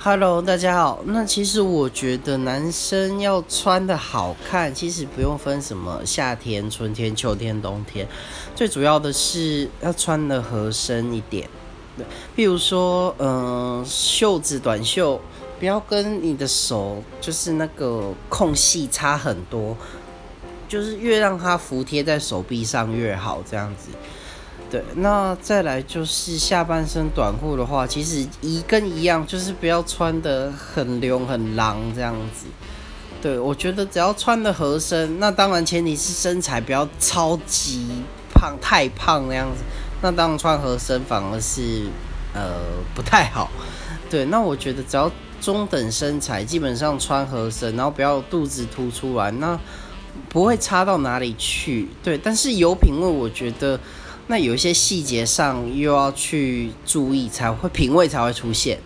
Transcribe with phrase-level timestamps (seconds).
[0.00, 1.02] Hello，大家好。
[1.06, 8.06] 那其实我觉得男生要穿的好看，其实不用分什么夏天、春天、秋天、冬天，
[8.54, 11.48] 最主要的是要穿的合身一点。
[11.96, 12.06] 对，
[12.36, 15.20] 比如说，嗯，袖子短袖，
[15.58, 19.76] 不要跟你的手就是那个空隙差很多，
[20.68, 23.88] 就是越让它服贴在手臂上越好，这样子。
[24.70, 32.44] 对，那再来就是下半身短裤的话，其实一跟一样，就是不要穿的很流很狼这样子。
[33.22, 37.86] 对，我觉得只要穿的合身，那当然前提是身材不要超级
[38.34, 39.64] 胖、太胖那样子。
[40.02, 41.86] 那当然穿合身反而是
[42.34, 42.60] 呃
[42.94, 43.50] 不太好。
[44.10, 49.58] 对，那我觉得只要中等身材，基本上穿合身，然后不要肚子凸出来，那
[50.28, 51.88] 不会差到哪里去。
[52.02, 53.80] 对，但是有品味，我觉得。
[54.30, 58.78] 那有一些细节上又要去注意，才会品味才会出现。